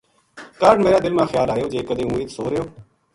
کاہڈ 0.59 0.77
میرا 0.83 0.99
دل 1.03 1.13
ما 1.17 1.25
خیال 1.31 1.49
آیو 1.55 1.71
جے 1.73 1.79
کدے 1.87 2.03
ہوں 2.07 2.17
اِت 2.21 2.29
سو 2.35 2.43
رہیو 2.51 2.65